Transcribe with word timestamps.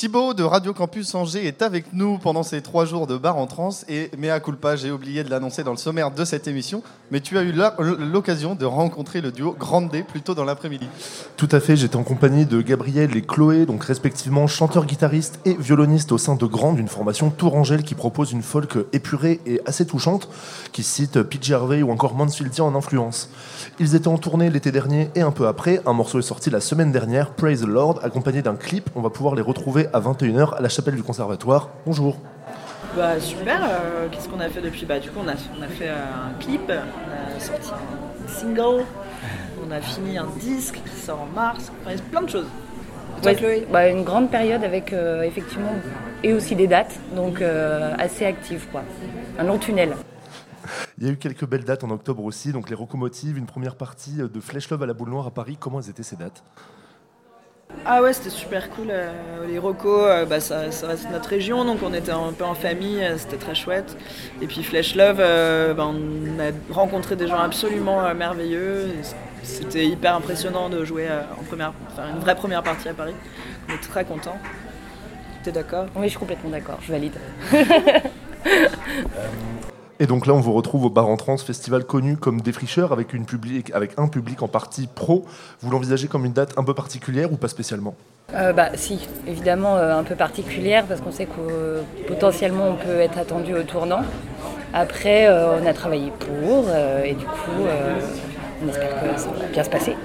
Thibaut 0.00 0.32
de 0.32 0.42
Radio 0.42 0.72
Campus 0.72 1.14
Angers 1.14 1.46
est 1.46 1.60
avec 1.60 1.92
nous 1.92 2.16
pendant 2.16 2.42
ces 2.42 2.62
trois 2.62 2.86
jours 2.86 3.06
de 3.06 3.18
bar 3.18 3.36
en 3.36 3.46
trance 3.46 3.84
et 3.86 4.10
mea 4.16 4.40
culpa, 4.40 4.74
j'ai 4.74 4.90
oublié 4.90 5.24
de 5.24 5.28
l'annoncer 5.28 5.62
dans 5.62 5.72
le 5.72 5.76
sommaire 5.76 6.10
de 6.10 6.24
cette 6.24 6.48
émission, 6.48 6.82
mais 7.10 7.20
tu 7.20 7.36
as 7.36 7.42
eu 7.42 7.52
l'occasion 7.98 8.54
de 8.54 8.64
rencontrer 8.64 9.20
le 9.20 9.30
duo 9.30 9.52
Grande 9.52 9.90
D 9.90 10.02
plus 10.02 10.22
tôt 10.22 10.34
dans 10.34 10.46
l'après-midi. 10.46 10.86
Tout 11.36 11.50
à 11.52 11.60
fait, 11.60 11.76
j'étais 11.76 11.96
en 11.96 12.02
compagnie 12.02 12.46
de 12.46 12.62
Gabriel 12.62 13.14
et 13.14 13.20
Chloé, 13.20 13.66
donc 13.66 13.84
respectivement 13.84 14.46
chanteur-guitariste 14.46 15.38
et 15.44 15.52
violoniste 15.52 16.12
au 16.12 16.18
sein 16.18 16.34
de 16.34 16.46
Grande, 16.46 16.78
une 16.78 16.88
formation 16.88 17.28
tourangelle 17.28 17.82
qui 17.82 17.94
propose 17.94 18.32
une 18.32 18.42
folk 18.42 18.78
épurée 18.94 19.42
et 19.44 19.60
assez 19.66 19.84
touchante, 19.84 20.30
qui 20.72 20.82
cite 20.82 21.22
PJ 21.22 21.52
Harvey 21.52 21.82
ou 21.82 21.90
encore 21.90 22.14
Mansfieldian 22.14 22.66
en 22.68 22.74
influence. 22.74 23.28
Ils 23.78 23.94
étaient 23.94 24.08
en 24.08 24.16
tournée 24.16 24.48
l'été 24.48 24.72
dernier 24.72 25.10
et 25.14 25.20
un 25.20 25.30
peu 25.30 25.46
après, 25.46 25.82
un 25.84 25.92
morceau 25.92 26.20
est 26.20 26.22
sorti 26.22 26.48
la 26.48 26.60
semaine 26.60 26.90
dernière, 26.90 27.32
Praise 27.32 27.60
the 27.60 27.66
Lord, 27.66 28.00
accompagné 28.02 28.40
d'un 28.40 28.56
clip, 28.56 28.88
on 28.94 29.02
va 29.02 29.10
pouvoir 29.10 29.34
les 29.34 29.42
retrouver 29.42 29.88
à 29.92 30.00
21h 30.00 30.56
à 30.56 30.60
la 30.60 30.68
chapelle 30.68 30.94
du 30.94 31.02
conservatoire. 31.02 31.70
Bonjour. 31.86 32.16
Bah 32.96 33.20
super, 33.20 33.60
euh, 33.62 34.08
qu'est-ce 34.10 34.28
qu'on 34.28 34.40
a 34.40 34.48
fait 34.48 34.60
depuis? 34.60 34.84
Bah 34.84 34.98
du 34.98 35.10
coup 35.10 35.20
on 35.24 35.28
a, 35.28 35.34
on 35.58 35.62
a 35.62 35.68
fait 35.68 35.88
euh, 35.88 35.94
un 35.94 36.38
clip, 36.40 36.62
on 36.68 37.36
a 37.36 37.40
sorti 37.40 37.70
un 37.70 38.28
single, 38.28 38.84
on 39.64 39.70
a 39.70 39.80
fini 39.80 40.18
un 40.18 40.26
disque 40.40 40.80
qui 40.84 41.00
sort 41.00 41.20
en 41.20 41.26
mars, 41.26 41.70
enfin, 41.84 41.94
plein 42.10 42.22
de 42.22 42.28
choses. 42.28 42.46
bah, 43.70 43.88
une 43.88 44.02
grande 44.02 44.30
période 44.30 44.64
avec 44.64 44.92
euh, 44.92 45.22
effectivement 45.22 45.72
et 46.24 46.32
aussi 46.32 46.56
des 46.56 46.66
dates, 46.66 46.98
donc 47.14 47.42
assez 47.42 48.26
active 48.26 48.66
quoi. 48.72 48.82
Un 49.38 49.44
long 49.44 49.58
tunnel. 49.58 49.94
Il 50.98 51.06
y 51.06 51.08
a 51.08 51.12
eu 51.12 51.16
quelques 51.16 51.46
belles 51.46 51.64
dates 51.64 51.84
en 51.84 51.90
octobre 51.90 52.24
aussi, 52.24 52.52
donc 52.52 52.68
les 52.70 52.76
Rocomotives, 52.76 53.38
une 53.38 53.46
première 53.46 53.76
partie 53.76 54.16
de 54.16 54.40
Flèche 54.40 54.68
Love 54.68 54.82
à 54.82 54.86
la 54.86 54.94
Boule 54.94 55.10
Noire 55.10 55.26
à 55.26 55.30
Paris. 55.30 55.56
Comment 55.58 55.80
étaient 55.80 56.02
ces 56.02 56.16
dates? 56.16 56.42
Ah 57.86 58.02
ouais, 58.02 58.12
c'était 58.12 58.30
super 58.30 58.70
cool. 58.70 58.88
Euh, 58.90 59.10
les 59.48 59.58
Rocos, 59.58 60.04
euh, 60.04 60.26
bah, 60.26 60.40
ça, 60.40 60.60
reste 60.60 61.10
notre 61.10 61.28
région, 61.28 61.64
donc 61.64 61.78
on 61.82 61.94
était 61.94 62.12
un 62.12 62.32
peu 62.32 62.44
en 62.44 62.54
famille, 62.54 63.02
euh, 63.02 63.16
c'était 63.16 63.36
très 63.36 63.54
chouette. 63.54 63.96
Et 64.42 64.46
puis 64.46 64.62
Flash 64.62 64.94
Love, 64.94 65.16
bah, 65.16 65.86
on 65.86 66.40
a 66.40 66.50
rencontré 66.72 67.16
des 67.16 67.26
gens 67.26 67.38
absolument 67.38 68.14
merveilleux. 68.14 68.88
C'était 69.42 69.86
hyper 69.86 70.14
impressionnant 70.14 70.68
de 70.68 70.84
jouer 70.84 71.08
en 71.38 71.42
première, 71.44 71.72
faire 71.96 72.06
une 72.14 72.20
vraie 72.20 72.36
première 72.36 72.62
partie 72.62 72.88
à 72.88 72.94
Paris. 72.94 73.14
On 73.68 73.72
est 73.72 73.80
très 73.80 74.04
contents. 74.04 74.38
T'es 75.42 75.52
d'accord? 75.52 75.86
Oui, 75.96 76.04
je 76.04 76.10
suis 76.10 76.18
complètement 76.18 76.50
d'accord, 76.50 76.78
je 76.82 76.92
valide. 76.92 77.14
Et 80.02 80.06
donc 80.06 80.26
là, 80.26 80.32
on 80.32 80.40
vous 80.40 80.54
retrouve 80.54 80.86
au 80.86 80.90
Bar 80.90 81.06
en 81.08 81.18
Trans, 81.18 81.36
festival 81.36 81.84
connu 81.84 82.16
comme 82.16 82.40
Défricheur, 82.40 82.90
avec, 82.90 83.12
une 83.12 83.26
public, 83.26 83.70
avec 83.74 83.92
un 83.98 84.08
public 84.08 84.42
en 84.42 84.48
partie 84.48 84.86
pro. 84.86 85.26
Vous 85.60 85.70
l'envisagez 85.70 86.08
comme 86.08 86.24
une 86.24 86.32
date 86.32 86.54
un 86.56 86.64
peu 86.64 86.72
particulière 86.72 87.30
ou 87.30 87.36
pas 87.36 87.48
spécialement? 87.48 87.94
Euh, 88.34 88.54
bah, 88.54 88.70
Si, 88.76 89.06
évidemment 89.28 89.76
euh, 89.76 89.94
un 89.94 90.02
peu 90.02 90.14
particulière, 90.14 90.86
parce 90.86 91.02
qu'on 91.02 91.12
sait 91.12 91.26
que 91.26 91.82
potentiellement 92.08 92.68
on 92.68 92.76
peut 92.76 92.98
être 92.98 93.18
attendu 93.18 93.54
au 93.54 93.62
tournant. 93.62 94.00
Après, 94.72 95.26
euh, 95.26 95.60
on 95.60 95.66
a 95.66 95.74
travaillé 95.74 96.10
pour, 96.18 96.64
et 97.04 97.12
du 97.12 97.26
coup, 97.26 97.66
on 98.64 98.68
espère 98.68 99.02
que 99.02 99.20
ça 99.20 99.28
va 99.28 99.46
bien 99.52 99.64
se 99.64 99.70
passer. 99.70 99.96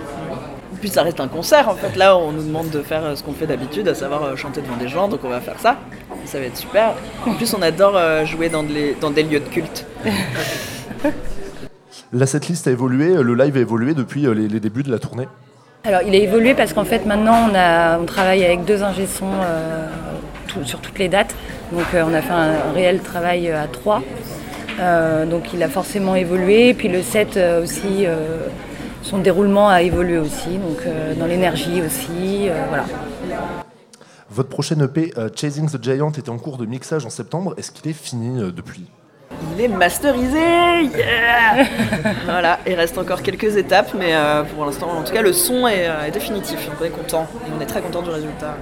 Puis 0.85 0.93
ça 0.93 1.01
reste 1.01 1.19
un 1.19 1.27
concert 1.27 1.67
en 1.67 1.73
fait. 1.73 1.95
Là, 1.95 2.15
on 2.15 2.31
nous 2.31 2.43
demande 2.43 2.69
de 2.69 2.83
faire 2.83 3.17
ce 3.17 3.23
qu'on 3.23 3.33
fait 3.33 3.47
d'habitude, 3.47 3.87
à 3.87 3.95
savoir 3.95 4.37
chanter 4.37 4.61
devant 4.61 4.77
des 4.77 4.87
gens, 4.87 5.07
donc 5.07 5.21
on 5.23 5.29
va 5.29 5.41
faire 5.41 5.59
ça 5.59 5.77
ça 6.25 6.39
va 6.39 6.45
être 6.45 6.57
super. 6.57 6.93
En 7.25 7.33
plus, 7.33 7.53
on 7.53 7.61
adore 7.61 7.95
euh, 7.95 8.25
jouer 8.25 8.49
dans, 8.49 8.63
dans 8.99 9.11
des 9.11 9.23
lieux 9.23 9.39
de 9.39 9.47
culte. 9.47 9.85
La 12.13 12.27
setlist 12.27 12.67
a 12.67 12.71
évolué, 12.71 13.15
le 13.21 13.33
live 13.35 13.57
a 13.57 13.59
évolué 13.59 13.93
depuis 13.93 14.27
euh, 14.27 14.33
les, 14.33 14.59
débuts 14.59 14.83
de 14.83 14.91
la 14.91 14.99
tournée 14.99 15.27
Alors, 15.83 16.01
il 16.05 16.13
a 16.13 16.17
évolué 16.17 16.53
parce 16.53 16.71
qu'en 16.71 16.85
fait, 16.85 17.05
maintenant, 17.05 17.49
on, 17.49 17.55
a, 17.55 17.97
on 17.99 18.05
travaille 18.05 18.45
avec 18.45 18.63
deux 18.63 18.83
ingé 18.83 19.07
euh, 19.23 19.87
sur 20.63 20.79
toutes 20.79 20.99
les 20.99 21.09
dates. 21.09 21.35
Donc, 21.71 21.85
on 21.93 22.13
a 22.13 22.21
fait 22.21 22.31
un, 22.31 22.71
réel 22.73 22.99
travail 22.99 23.49
à 23.49 23.67
trois. 23.67 24.03
donc, 25.29 25.51
il 25.53 25.63
a 25.63 25.67
forcément 25.67 26.15
évolué. 26.15 26.73
Puis, 26.73 26.89
le 26.89 27.01
set 27.01 27.39
aussi, 27.61 28.05
son 29.05 29.19
déroulement 29.19 29.69
a 29.69 29.81
évolué 29.81 30.17
aussi. 30.17 30.57
Donc, 30.57 30.83
dans 31.17 31.25
l'énergie 31.27 31.81
aussi. 31.81 32.49
voilà. 32.69 32.85
Votre 34.35 34.49
prochaine 34.49 34.81
EP, 34.81 35.13
euh, 35.17 35.29
Chasing 35.33 35.69
the 35.69 35.81
Giant, 35.81 36.11
était 36.11 36.29
en 36.29 36.37
cours 36.37 36.57
de 36.57 36.65
mixage 36.65 37.05
en 37.05 37.09
septembre. 37.09 37.53
Est-ce 37.57 37.71
qu'il 37.71 37.89
est 37.89 37.93
fini 37.93 38.41
euh, 38.41 38.51
depuis? 38.51 38.85
Il 39.55 39.61
est 39.61 39.69
masterisé 39.69 40.39
yeah 40.39 41.65
Voilà, 42.25 42.59
il 42.67 42.73
reste 42.73 42.97
encore 42.97 43.21
quelques 43.21 43.55
étapes, 43.55 43.93
mais 43.97 44.13
euh, 44.15 44.43
pour 44.43 44.65
l'instant, 44.65 44.89
en 44.89 45.03
tout 45.03 45.13
cas, 45.13 45.21
le 45.21 45.31
son 45.31 45.67
est, 45.67 46.11
définitif. 46.11 46.69
On 46.81 46.83
est 46.83 46.89
content, 46.89 47.27
on 47.55 47.61
est 47.61 47.65
très 47.65 47.81
content 47.81 48.01
du 48.01 48.09
résultat. 48.09 48.57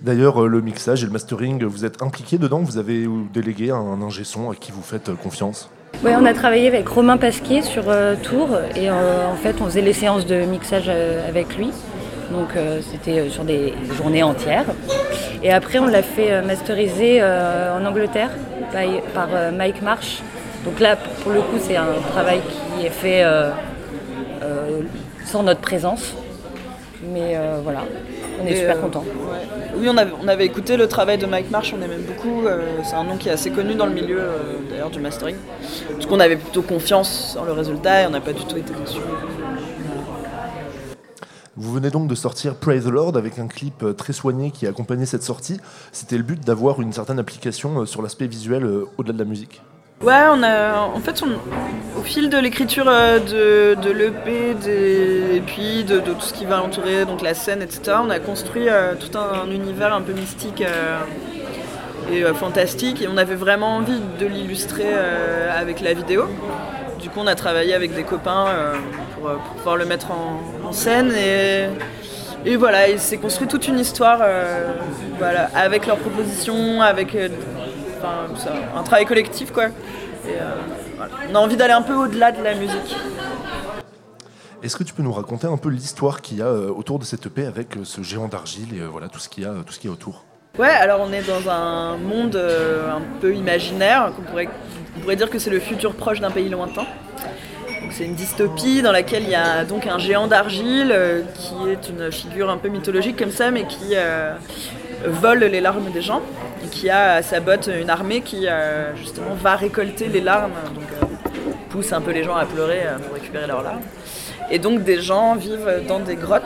D'ailleurs, 0.00 0.46
le 0.46 0.60
mixage 0.60 1.02
et 1.02 1.06
le 1.06 1.12
mastering, 1.12 1.64
vous 1.64 1.84
êtes 1.84 2.02
impliqué 2.02 2.38
dedans 2.38 2.60
Vous 2.60 2.78
avez 2.78 3.06
délégué 3.32 3.70
un 3.70 4.00
ingé 4.00 4.24
son 4.24 4.50
à 4.50 4.54
qui 4.54 4.70
vous 4.70 4.82
faites 4.82 5.10
confiance 5.16 5.70
Oui, 6.04 6.12
on 6.16 6.24
a 6.24 6.34
travaillé 6.34 6.68
avec 6.68 6.88
Romain 6.88 7.16
Pasquier 7.16 7.62
sur 7.62 7.84
Tours 8.22 8.56
et 8.76 8.90
en 8.90 9.34
fait, 9.42 9.56
on 9.60 9.64
faisait 9.64 9.82
les 9.82 9.92
séances 9.92 10.26
de 10.26 10.44
mixage 10.44 10.88
avec 10.88 11.56
lui. 11.56 11.70
Donc 12.30 12.56
euh, 12.56 12.80
c'était 12.82 13.20
euh, 13.20 13.30
sur 13.30 13.44
des 13.44 13.72
journées 13.96 14.22
entières. 14.22 14.66
Et 15.42 15.52
après 15.52 15.78
on 15.78 15.86
l'a 15.86 16.02
fait 16.02 16.32
euh, 16.32 16.42
masteriser 16.44 17.22
en 17.22 17.84
Angleterre 17.84 18.30
par, 19.14 19.28
Mike 19.52 19.82
Marsh. 19.82 20.22
Donc 20.64 20.80
là 20.80 20.96
pour 21.22 21.32
le 21.32 21.40
coup 21.40 21.56
c'est 21.60 21.76
un 21.76 21.86
travail 22.12 22.40
qui 22.40 22.86
est 22.86 22.90
fait 22.90 23.24
sans 25.24 25.42
notre 25.42 25.60
présence. 25.60 26.14
Mais 27.02 27.36
voilà, 27.62 27.84
on 28.42 28.46
est 28.46 28.56
super 28.56 28.80
contents. 28.80 29.04
Oui, 29.76 29.88
on 29.88 29.96
avait, 29.96 30.12
on 30.22 30.26
avait, 30.26 30.46
écouté 30.46 30.76
le 30.76 30.88
travail 30.88 31.18
de 31.18 31.26
Mike 31.26 31.50
Marsh, 31.50 31.72
on 31.76 31.80
aime 31.82 32.02
beaucoup. 32.02 32.44
c'est 32.82 32.96
un 32.96 33.04
nom 33.04 33.16
qui 33.16 33.28
est 33.28 33.32
assez 33.32 33.50
connu 33.50 33.74
dans 33.74 33.86
le 33.86 33.92
milieu 33.92 34.20
d'ailleurs 34.70 34.90
du 34.90 34.98
mastering. 34.98 35.36
Parce 35.92 36.06
qu'on 36.06 36.20
avait 36.20 36.36
plutôt 36.36 36.62
confiance 36.62 37.36
en 37.40 37.44
le 37.44 37.52
résultat 37.52 38.02
et 38.02 38.06
on 38.06 38.10
n'a 38.10 38.20
pas 38.20 38.32
du 38.32 38.44
tout 38.44 38.56
été 38.56 38.72
déçus. 38.74 39.00
Vous 41.60 41.72
venez 41.72 41.90
donc 41.90 42.06
de 42.06 42.14
sortir 42.14 42.54
Praise 42.54 42.84
the 42.84 42.88
Lord 42.88 43.16
avec 43.16 43.40
un 43.40 43.48
clip 43.48 43.82
euh, 43.82 43.92
très 43.92 44.12
soigné 44.12 44.52
qui 44.52 44.64
a 44.64 44.70
accompagné 44.70 45.06
cette 45.06 45.24
sortie. 45.24 45.58
C'était 45.90 46.16
le 46.16 46.22
but 46.22 46.40
d'avoir 46.40 46.80
une 46.80 46.92
certaine 46.92 47.18
application 47.18 47.80
euh, 47.80 47.84
sur 47.84 48.00
l'aspect 48.00 48.28
visuel 48.28 48.62
euh, 48.62 48.84
au-delà 48.96 49.12
de 49.12 49.18
la 49.18 49.24
musique. 49.24 49.60
Ouais, 50.00 50.22
on 50.30 50.40
a, 50.44 50.82
en 50.82 51.00
fait, 51.00 51.20
au 51.98 52.02
fil 52.02 52.30
de 52.30 52.38
l'écriture 52.38 52.84
de, 52.84 53.74
de 53.74 53.90
l'EP 53.90 54.54
et 55.38 55.40
puis 55.40 55.84
de, 55.84 56.00
tout 56.00 56.20
ce 56.20 56.34
qui 56.34 56.44
va 56.44 56.62
entourer 56.62 57.04
donc 57.04 57.22
la 57.22 57.34
scène, 57.34 57.62
etc., 57.62 57.98
on 58.04 58.10
a 58.10 58.18
construit 58.18 58.66
tout 59.00 59.16
un, 59.16 59.50
univers 59.50 59.94
un 59.94 60.02
peu 60.02 60.12
mystique 60.12 60.62
et 62.10 62.24
fantastique 62.34 63.00
et 63.02 63.08
on 63.08 63.16
avait 63.16 63.36
vraiment 63.36 63.76
envie 63.76 64.00
de 64.18 64.26
l'illustrer 64.26 64.92
avec 65.56 65.80
la 65.80 65.94
vidéo. 65.94 66.26
Du 67.00 67.10
coup, 67.10 67.20
on 67.20 67.26
a 67.28 67.36
travaillé 67.36 67.74
avec 67.74 67.94
des 67.94 68.02
copains 68.02 68.46
euh, 68.48 68.74
pour, 69.14 69.30
pouvoir 69.56 69.76
le 69.76 69.84
mettre 69.84 70.08
en, 70.10 70.72
scène 70.72 71.12
et, 72.44 72.56
voilà, 72.56 72.88
il 72.88 72.98
s'est 72.98 73.18
construit 73.18 73.46
toute 73.46 73.68
une 73.68 73.78
histoire 73.78 74.18
euh, 74.22 74.72
avec 75.54 75.86
leurs 75.86 75.96
propositions, 75.96 76.82
avec 76.82 77.14
euh, 77.14 77.28
un 78.76 78.82
travail 78.82 79.06
collectif 79.06 79.52
quoi. 79.52 79.66
On 81.30 81.34
a 81.34 81.38
envie 81.38 81.56
d'aller 81.56 81.72
un 81.72 81.82
peu 81.82 81.94
au-delà 81.94 82.32
de 82.32 82.42
la 82.42 82.54
musique. 82.54 82.96
Est-ce 84.62 84.76
que 84.76 84.84
tu 84.84 84.92
peux 84.92 85.02
nous 85.02 85.12
raconter 85.12 85.46
un 85.46 85.56
peu 85.56 85.68
l'histoire 85.68 86.20
qu'il 86.20 86.38
y 86.38 86.42
a 86.42 86.50
autour 86.52 86.98
de 86.98 87.04
cette 87.04 87.26
EP 87.26 87.46
avec 87.46 87.78
ce 87.84 88.02
géant 88.02 88.28
d'argile 88.28 88.74
et 88.74 88.80
voilà 88.80 89.08
tout 89.08 89.18
ce 89.18 89.28
qu'il 89.28 89.44
y 89.44 89.46
a, 89.46 89.90
autour? 89.90 90.24
Ouais, 90.58 90.68
alors 90.68 91.00
on 91.00 91.12
est 91.12 91.22
dans 91.22 91.48
un 91.48 91.96
monde 91.96 92.36
un 92.36 93.00
peu 93.20 93.34
imaginaire 93.34 94.12
on 94.98 95.00
pourrait 95.00 95.16
dire 95.16 95.30
que 95.30 95.38
c'est 95.38 95.50
le 95.50 95.60
futur 95.60 95.94
proche 95.94 96.20
d'un 96.20 96.30
pays 96.30 96.48
lointain. 96.48 96.86
C'est 97.90 98.04
une 98.04 98.14
dystopie 98.14 98.82
dans 98.82 98.92
laquelle 98.92 99.22
il 99.22 99.30
y 99.30 99.34
a 99.34 99.64
donc 99.64 99.86
un 99.86 99.98
géant 99.98 100.26
d'argile 100.26 100.90
euh, 100.92 101.22
qui 101.34 101.70
est 101.70 101.88
une 101.88 102.12
figure 102.12 102.50
un 102.50 102.58
peu 102.58 102.68
mythologique 102.68 103.16
comme 103.16 103.30
ça, 103.30 103.50
mais 103.50 103.64
qui 103.64 103.94
euh, 103.94 104.34
vole 105.06 105.40
les 105.40 105.60
larmes 105.60 105.90
des 105.90 106.02
gens 106.02 106.20
et 106.64 106.68
qui 106.68 106.90
a 106.90 107.14
à 107.14 107.22
sa 107.22 107.40
botte 107.40 107.70
une 107.72 107.88
armée 107.88 108.20
qui 108.20 108.46
euh, 108.46 108.94
justement 108.96 109.34
va 109.34 109.56
récolter 109.56 110.08
les 110.08 110.20
larmes, 110.20 110.52
donc 110.74 111.10
pousse 111.70 111.92
un 111.92 112.00
peu 112.00 112.10
les 112.10 112.24
gens 112.24 112.36
à 112.36 112.44
pleurer 112.44 112.82
pour 113.04 113.14
récupérer 113.14 113.46
leurs 113.46 113.62
larmes. 113.62 113.80
Et 114.50 114.58
donc 114.58 114.82
des 114.82 115.00
gens 115.00 115.34
vivent 115.34 115.84
dans 115.86 116.00
des 116.00 116.16
grottes 116.16 116.42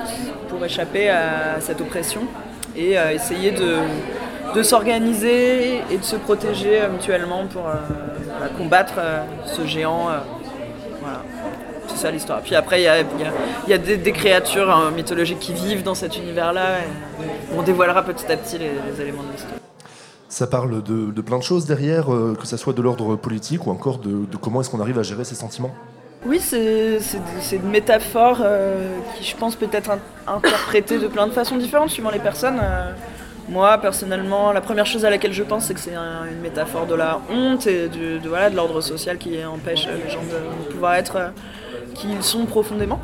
pour 0.49 0.64
échapper 0.64 1.08
à 1.08 1.60
cette 1.60 1.81
oppression 1.81 2.22
et 2.76 2.94
essayer 3.14 3.50
de 3.52 3.76
de 4.54 4.62
s'organiser 4.62 5.78
et 5.90 5.99
de 5.99 6.02
se 6.02 6.16
protéger 6.16 6.82
euh, 6.82 6.90
mutuellement 6.90 7.46
pour 7.46 7.66
euh, 7.66 8.49
combattre 8.58 8.94
euh, 8.99 9.22
ce 9.46 9.66
géant. 9.66 10.08
voilà. 11.00 11.22
C'est 11.88 11.96
ça 11.96 12.10
l'histoire. 12.10 12.40
Puis 12.43 12.54
après, 12.54 12.81
il 12.81 12.84
y 12.84 13.72
a, 13.72 13.78
des, 13.78 14.12
créatures 14.12 14.70
hein, 14.70 14.93
mythologiques 14.94 15.40
qui 15.40 15.52
vivent 15.52 15.82
dans 15.82 15.94
cet 15.94 16.16
univers-là. 16.16 16.78
on 17.55 17.62
dévoilera 17.62 18.02
petit 18.02 18.31
à 18.31 18.37
petit 18.37 18.56
les, 18.56 19.02
éléments 19.02 19.22
de 19.25 19.32
l'histoire. 19.32 19.55
Ça 20.28 20.46
parle 20.46 20.82
de, 20.82 21.20
plein 21.20 21.38
de 21.38 21.43
choses 21.43 21.66
derrière, 21.66 22.06
que 22.06 22.46
ce 22.46 22.56
soit 22.56 22.72
de 22.72 22.81
l'ordre 22.81 23.16
politique 23.16 23.66
ou 23.66 23.70
encore 23.70 23.98
de, 23.98 24.25
comment 24.40 24.60
est-ce 24.60 24.70
qu'on 24.70 24.81
arrive 24.81 24.98
à 24.98 25.02
gérer 25.02 25.25
ses 25.25 25.34
sentiments? 25.34 25.75
Oui, 26.24 26.40
c'est 26.40 27.00
une 27.52 27.70
métaphore 27.70 28.42
qui, 29.16 29.24
je 29.24 29.36
pense, 29.36 29.56
peut 29.56 29.69
être 29.72 29.90
interprétée 30.26 30.98
de 30.98 31.08
plein 31.08 31.26
de 31.26 31.32
façons 31.32 31.56
différentes 31.56 31.90
suivant 31.90 32.10
les 32.10 32.20
personnes. 32.20 32.60
Moi, 33.48 33.76
personnellement, 33.78 34.52
la 34.52 34.60
première 34.60 34.86
chose 34.86 35.04
à 35.04 35.10
laquelle 35.10 35.32
je 35.32 35.42
pense, 35.42 35.66
c'est 35.66 35.74
que 35.74 35.80
c'est 35.80 35.94
une 35.94 36.40
métaphore 36.40 36.86
de 36.86 36.94
la 36.94 37.20
honte 37.30 37.66
et 37.66 37.88
de, 37.88 38.20
l'ordre 38.54 38.80
social 38.80 39.19
qui 39.19 39.44
empêche 39.44 39.86
les 39.86 40.10
gens 40.10 40.22
de, 40.22 40.72
pouvoir 40.72 40.94
être 40.94 41.16
euh, 41.16 41.28
qui 41.94 42.08
ils 42.10 42.22
sont 42.22 42.46
profondément. 42.46 43.00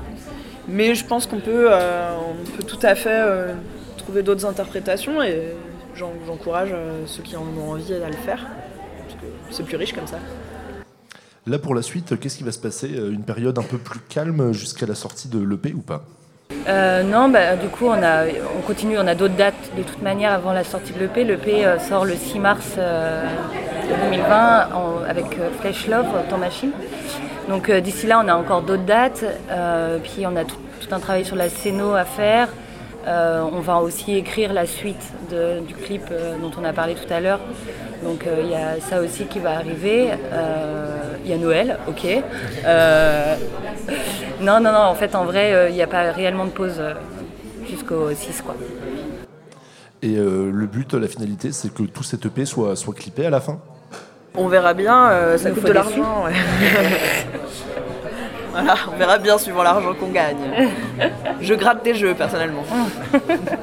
Mais 0.68 0.94
je 0.94 1.04
pense 1.04 1.26
qu'on 1.26 1.40
peut, 1.40 1.68
euh, 1.70 2.14
peut 2.56 2.62
tout 2.62 2.78
à 2.82 2.94
fait 2.94 3.10
euh, 3.10 3.54
trouver 3.96 4.22
d'autres 4.22 4.46
interprétations 4.46 5.22
et 5.22 5.54
j'encourage 5.94 6.74
ceux 7.06 7.22
qui 7.22 7.36
en 7.36 7.44
ont 7.58 7.72
envie 7.72 7.94
à 7.94 8.08
le 8.08 8.14
faire. 8.14 8.46
Parce 9.06 9.20
que 9.20 9.26
c'est 9.50 9.64
plus 9.64 9.76
riche 9.76 9.92
comme 9.92 10.06
ça. 10.06 10.18
Là, 11.48 11.58
pour 11.58 11.74
la 11.74 11.80
suite, 11.80 12.20
qu'est-ce 12.20 12.36
qui 12.36 12.44
va 12.44 12.52
se 12.52 12.58
passer 12.58 12.88
Une 12.88 13.22
période 13.22 13.58
un 13.58 13.62
peu 13.62 13.78
plus 13.78 14.00
calme 14.00 14.52
jusqu'à 14.52 14.84
la 14.84 14.94
sortie 14.94 15.28
de 15.28 15.38
l'EP 15.38 15.72
ou 15.72 15.80
pas? 15.80 16.04
Euh, 16.68 17.02
non, 17.02 17.30
bah, 17.30 17.56
du 17.56 17.68
coup, 17.68 17.86
on, 17.86 18.60
continue, 18.66 18.98
on 18.98 19.06
a 19.06 19.14
d'autres 19.14 19.36
dates 19.36 19.54
de 19.74 19.82
toute 19.82 20.02
manière 20.02 20.32
avant 20.32 20.52
la 20.52 20.62
sortie 20.62 20.92
de 20.92 20.98
l'EP. 20.98 21.24
L'EP 21.24 21.64
euh, 21.64 21.78
sort 21.78 22.04
le 22.04 22.16
6 22.16 22.38
mars 22.38 22.76
2020 22.76 22.78
euh, 24.28 25.08
avec 25.08 25.24
Flash 25.60 25.86
Love, 25.88 26.06
Temps 26.28 26.36
Machine. 26.36 26.72
Donc 27.48 27.70
d'ici 27.70 28.06
là, 28.06 28.20
on 28.22 28.28
a 28.28 28.34
encore 28.34 28.60
d'autres 28.60 28.84
dates. 28.84 29.24
puis 30.02 30.26
on 30.26 30.36
a 30.36 30.44
tout, 30.44 30.58
un 30.90 31.00
travail 31.00 31.24
sur 31.24 31.36
la 31.36 31.48
scéno 31.48 31.94
à 31.94 32.04
faire. 32.04 32.48
on 33.06 33.60
va 33.60 33.78
aussi 33.78 34.14
écrire 34.16 34.52
la 34.52 34.66
suite 34.66 35.14
du 35.30 35.74
clip 35.74 36.02
dont 36.42 36.50
on 36.60 36.64
a 36.64 36.74
parlé 36.74 36.94
tout 36.94 37.10
à 37.10 37.20
l'heure. 37.20 37.40
Donc 38.02 38.26
il 38.42 38.50
y 38.50 38.54
a 38.54 38.78
ça 38.80 39.00
aussi 39.00 39.24
qui 39.24 39.38
va 39.38 39.56
arriver. 39.56 40.10
Il 41.24 41.30
y 41.30 41.34
a 41.34 41.38
Noël, 41.38 41.78
ok. 41.88 42.06
Non, 44.40 44.60
non, 44.60 44.70
non, 44.70 44.78
en 44.78 44.94
fait, 44.94 45.16
en 45.16 45.24
vrai, 45.24 45.50
il 45.50 45.54
euh, 45.54 45.70
n'y 45.70 45.82
a 45.82 45.88
pas 45.88 46.12
réellement 46.12 46.44
de 46.44 46.50
pause 46.50 46.76
euh, 46.78 46.94
jusqu'au 47.68 48.10
6, 48.14 48.42
quoi. 48.42 48.54
Et 50.00 50.16
euh, 50.16 50.50
le 50.52 50.66
but, 50.66 50.94
la 50.94 51.08
finalité, 51.08 51.50
c'est 51.50 51.74
que 51.74 51.82
tout 51.82 52.04
cet 52.04 52.24
EP 52.26 52.44
soit, 52.44 52.76
soit 52.76 52.94
clippé 52.94 53.26
à 53.26 53.30
la 53.30 53.40
fin? 53.40 53.58
On 54.36 54.46
verra 54.46 54.74
bien, 54.74 55.10
ça 55.36 55.50
coûte 55.50 55.64
de 55.64 55.72
l'argent. 55.72 56.26
voilà, 58.52 58.76
on 58.92 58.96
verra 58.96 59.18
bien 59.18 59.36
suivant 59.38 59.64
l'argent 59.64 59.92
qu'on 59.94 60.10
gagne. 60.10 60.36
Je 61.40 61.54
gratte 61.54 61.82
des 61.82 61.94
jeux, 61.94 62.14
personnellement. 62.14 62.62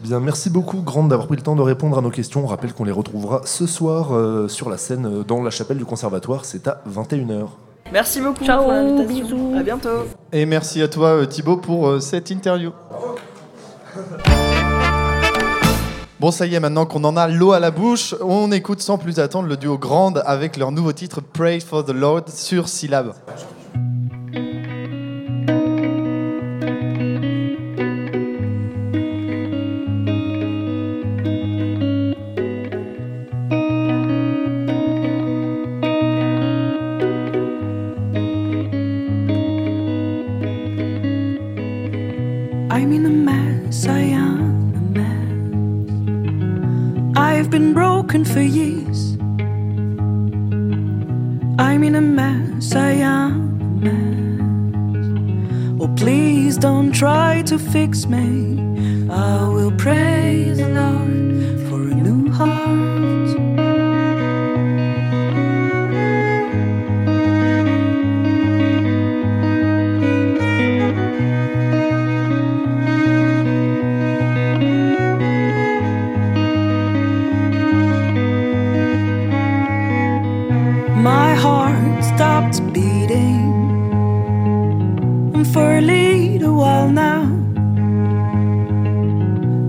Bien, 0.00 0.20
merci 0.20 0.50
beaucoup, 0.50 0.80
Grande, 0.82 1.10
d'avoir 1.10 1.26
pris 1.26 1.36
le 1.36 1.42
temps 1.42 1.56
de 1.56 1.62
répondre 1.62 1.98
à 1.98 2.02
nos 2.02 2.10
questions. 2.10 2.44
On 2.44 2.46
rappelle 2.46 2.72
qu'on 2.72 2.84
les 2.84 2.92
retrouvera 2.92 3.42
ce 3.44 3.66
soir 3.66 4.48
sur 4.48 4.70
la 4.70 4.78
scène 4.78 5.24
dans 5.26 5.42
la 5.42 5.50
chapelle 5.50 5.78
du 5.78 5.84
conservatoire. 5.84 6.44
C'est 6.44 6.66
à 6.68 6.82
21h. 6.88 7.48
Merci 7.92 8.20
beaucoup 8.20 8.44
Ciao, 8.44 8.62
pour 8.62 8.72
l'invitation. 8.72 9.58
À 9.58 9.62
bientôt. 9.62 10.06
Et 10.32 10.46
merci 10.46 10.80
à 10.80 10.88
toi 10.88 11.08
euh, 11.08 11.26
Thibaut 11.26 11.56
pour 11.56 11.88
euh, 11.88 12.00
cette 12.00 12.30
interview. 12.30 12.72
Bon, 16.20 16.30
ça 16.30 16.44
y 16.44 16.54
est, 16.54 16.60
maintenant 16.60 16.84
qu'on 16.84 17.02
en 17.04 17.16
a 17.16 17.28
l'eau 17.28 17.52
à 17.52 17.60
la 17.60 17.70
bouche, 17.70 18.14
on 18.20 18.52
écoute 18.52 18.82
sans 18.82 18.98
plus 18.98 19.18
attendre 19.18 19.48
le 19.48 19.56
duo 19.56 19.78
Grande 19.78 20.22
avec 20.26 20.58
leur 20.58 20.70
nouveau 20.70 20.92
titre 20.92 21.22
Pray 21.22 21.60
for 21.60 21.82
the 21.82 21.94
Lord 21.94 22.24
sur 22.28 22.68
Syllab. 22.68 23.14
broken 48.10 48.24
for 48.24 48.40
years. 48.40 49.16
I'm 51.60 51.84
in 51.84 51.94
a 51.94 52.00
mess, 52.00 52.74
I 52.74 52.90
am 52.90 53.60
a 53.60 53.86
mess. 53.86 55.80
Oh, 55.80 55.94
please 55.96 56.56
don't 56.56 56.90
try 56.90 57.42
to 57.42 57.56
fix 57.56 58.06
me. 58.06 58.58
I 59.08 59.48
will 59.48 59.70
praise 59.70 60.58
the 60.58 60.70
Lord 60.70 61.68
for 61.68 61.82
a 61.82 61.94
new 61.94 62.32
heart. 62.32 62.89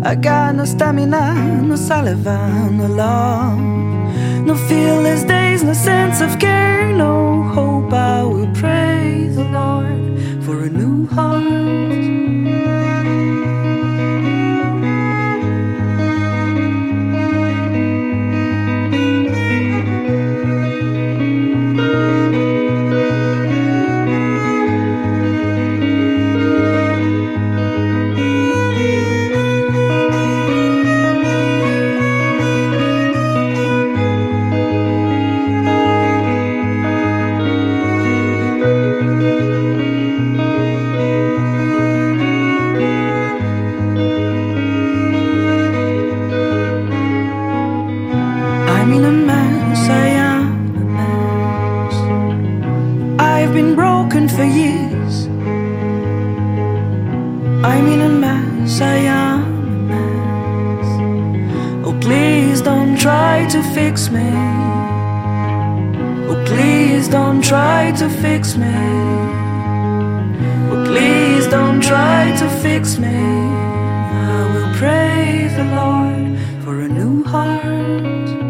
I 0.04 0.16
got 0.16 0.56
no 0.56 0.66
stamina, 0.66 1.62
no 1.62 1.76
saliva, 1.76 2.70
no 2.72 2.88
love, 2.88 3.60
no 4.46 4.56
fearless 4.68 5.24
days, 5.24 5.64
no 5.64 5.74
sense 5.74 6.22
of 6.22 6.40
care, 6.40 6.92
no 6.92 7.44
hope. 7.44 7.94
I 7.94 8.24
will 8.24 8.52
praise 8.56 9.36
the 9.36 9.44
Lord 9.44 10.44
for 10.44 10.64
a 10.64 10.70
new 10.70 11.06
heart. 11.08 11.91
I 49.90 50.08
am 50.32 50.76
a 50.76 50.80
mess. 50.98 51.96
I've 53.20 53.54
been 53.54 53.76
broken 53.76 54.28
for 54.30 54.44
years. 54.44 55.28
I'm 57.64 57.88
in 57.88 58.02
a 58.02 58.10
mess, 58.10 58.82
I 58.82 58.96
am 58.96 59.44
a 59.44 59.78
mess. 59.92 60.88
Oh, 61.86 61.98
please 62.02 62.62
don't 62.62 62.98
try 62.98 63.48
to 63.50 63.62
fix 63.74 64.10
me. 64.10 64.30
Oh, 66.30 66.44
please 66.48 67.08
don't 67.08 67.44
try 67.44 67.92
to 67.98 68.10
fix 68.10 68.58
me. 68.58 68.74
Oh, 70.72 70.84
please 70.88 71.48
don't 71.48 71.82
try 71.82 72.36
to 72.40 72.50
fix 72.66 72.98
me. 72.98 73.10
I 73.10 74.44
will 74.54 74.74
pray 74.76 75.50
the 75.56 75.66
Lord 75.76 76.40
for 76.64 76.82
a 76.82 76.88
new 76.88 77.24
heart. 77.24 78.41